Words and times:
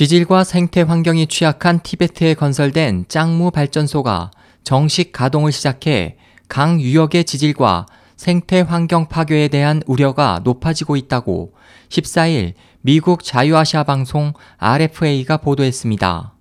지질과 0.00 0.44
생태 0.44 0.80
환경이 0.80 1.26
취약한 1.26 1.78
티베트에 1.82 2.32
건설된 2.32 3.04
짱무 3.08 3.50
발전소가 3.50 4.30
정식 4.64 5.12
가동을 5.12 5.52
시작해 5.52 6.16
강 6.48 6.80
유역의 6.80 7.24
지질과 7.24 7.84
생태 8.16 8.62
환경 8.62 9.08
파괴에 9.08 9.48
대한 9.48 9.82
우려가 9.86 10.40
높아지고 10.42 10.96
있다고 10.96 11.52
14일 11.90 12.54
미국 12.80 13.22
자유아시아 13.22 13.82
방송 13.82 14.32
RFA가 14.56 15.36
보도했습니다. 15.36 16.32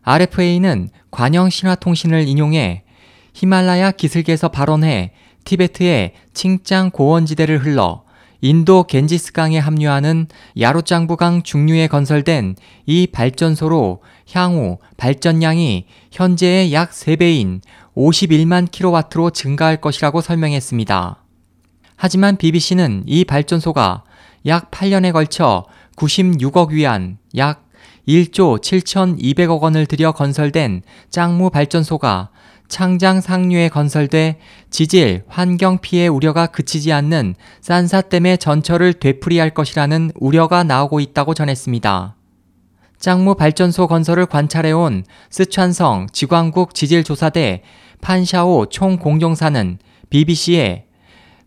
RFA는 0.00 0.88
관영 1.10 1.50
신화통신을 1.50 2.26
인용해 2.26 2.84
히말라야 3.34 3.90
기슭에서 3.90 4.48
발원해 4.48 5.12
티베트의 5.44 6.14
칭짱 6.32 6.92
고원지대를 6.92 7.62
흘러 7.66 8.07
인도 8.40 8.84
겐지스강에 8.84 9.58
합류하는 9.58 10.28
야로짱부강 10.58 11.42
중류에 11.42 11.88
건설된 11.88 12.56
이 12.86 13.08
발전소로 13.08 14.02
향후 14.32 14.78
발전량이 14.96 15.86
현재의 16.12 16.72
약 16.72 16.92
3배인 16.92 17.60
51만 17.96 18.70
킬로와트로 18.70 19.30
증가할 19.30 19.80
것이라고 19.80 20.20
설명했습니다. 20.20 21.24
하지만 21.96 22.36
BBC는 22.36 23.04
이 23.06 23.24
발전소가 23.24 24.04
약 24.46 24.70
8년에 24.70 25.12
걸쳐 25.12 25.64
96억 25.96 26.70
위안, 26.70 27.18
약 27.36 27.66
1조 28.06 28.60
7,200억 28.60 29.60
원을 29.60 29.86
들여 29.86 30.12
건설된 30.12 30.82
짱무 31.10 31.50
발전소가 31.50 32.30
창장 32.68 33.20
상류에 33.22 33.68
건설돼 33.70 34.38
지질, 34.70 35.24
환경 35.26 35.78
피해 35.78 36.06
우려가 36.06 36.46
그치지 36.46 36.92
않는 36.92 37.34
산사댐의 37.62 38.38
전철을 38.38 38.94
되풀이할 38.94 39.50
것이라는 39.50 40.12
우려가 40.16 40.62
나오고 40.64 41.00
있다고 41.00 41.34
전했습니다. 41.34 42.14
짱무 42.98 43.36
발전소 43.36 43.86
건설을 43.86 44.26
관찰해온 44.26 45.04
스촨성 45.30 46.08
지광국 46.12 46.74
지질조사대 46.74 47.62
판샤오 48.00 48.66
총공정사는 48.66 49.78
BBC에 50.10 50.84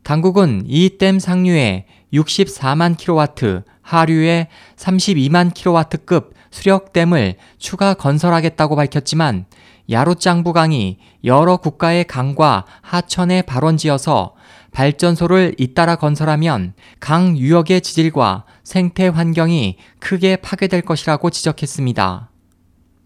당국은 0.04 0.64
이 0.66 0.98
댐 0.98 1.20
상류에 1.20 1.86
64만 2.14 2.98
킬로와트, 2.98 3.64
하류에 3.82 4.48
32만 4.76 5.54
킬로와트급 5.54 6.34
수력댐을 6.50 7.36
추가 7.58 7.94
건설하겠다고 7.94 8.76
밝혔지만 8.76 9.46
야로짱부강이 9.92 10.98
여러 11.26 11.58
국가의 11.58 12.06
강과 12.06 12.66
하천에 12.82 13.42
발원지어서 13.44 14.34
발전소를 14.72 15.56
잇따라 15.58 15.98
건설하면 15.98 16.74
강 17.00 17.38
유역의 17.38 17.82
지질과 17.82 18.46
생태 18.64 19.08
환경이 19.08 19.78
크게 20.00 20.38
파괴될 20.38 20.82
것이라고 20.82 21.30
지적했습니다. 21.30 22.30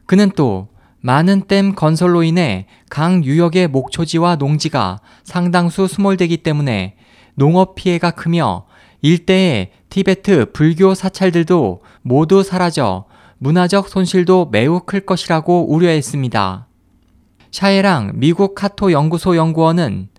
그는 0.05 0.31
또 0.35 0.69
많은 1.01 1.47
댐 1.47 1.73
건설로 1.75 2.23
인해 2.23 2.67
강 2.89 3.23
유역의 3.23 3.67
목초지와 3.67 4.35
농지가 4.37 4.99
상당수 5.23 5.87
수몰되기 5.87 6.37
때문에 6.37 6.95
농업 7.35 7.75
피해가 7.75 8.11
크며 8.11 8.65
일대의 9.01 9.71
티베트 9.89 10.51
불교 10.51 10.95
사찰들도 10.95 11.83
모두 12.01 12.43
사라져 12.43 13.05
문화적 13.37 13.89
손실도 13.89 14.49
매우 14.51 14.79
클 14.79 15.01
것이라고 15.01 15.71
우려했습니다. 15.71 16.64
샤에랑 17.55 18.11
미국 18.15 18.53
카토 18.53 18.91
연구소 18.91 19.37
연구원은 19.37 20.09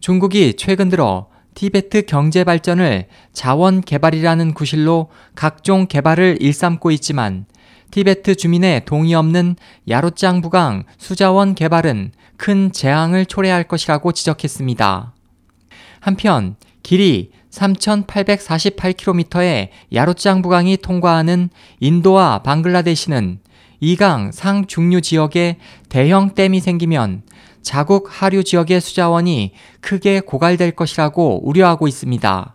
중국이 0.00 0.54
최근 0.56 0.88
들어 0.88 1.28
티베트 1.54 2.06
경제 2.06 2.42
발전을 2.42 3.06
자원 3.32 3.82
개발이라는 3.82 4.52
구실로 4.52 5.08
각종 5.36 5.86
개발을 5.86 6.38
일삼고 6.40 6.90
있지만 6.90 7.46
티베트 7.92 8.34
주민의 8.34 8.84
동의 8.84 9.14
없는 9.14 9.54
야로짱 9.88 10.40
부강 10.40 10.82
수자원 10.98 11.54
개발은 11.54 12.10
큰 12.36 12.72
재앙을 12.72 13.26
초래할 13.26 13.68
것이라고 13.68 14.10
지적했습니다. 14.10 15.14
한편 16.00 16.56
길이 16.82 17.30
3,848km의 17.52 19.68
야로짱 19.94 20.42
부강이 20.42 20.78
통과하는 20.78 21.48
인도와 21.78 22.42
방글라데시는 22.42 23.38
이강 23.84 24.30
상중류 24.30 25.00
지역에 25.00 25.58
대형 25.88 26.36
댐이 26.36 26.60
생기면 26.60 27.22
자국 27.62 28.08
하류 28.12 28.44
지역의 28.44 28.80
수자원이 28.80 29.54
크게 29.80 30.20
고갈될 30.20 30.76
것이라고 30.76 31.44
우려하고 31.44 31.88
있습니다. 31.88 32.54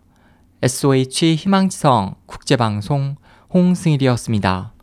SOH 0.61 1.35
희망지성 1.35 2.15
국제방송 2.27 3.17
홍승일이었습니다. 3.53 4.76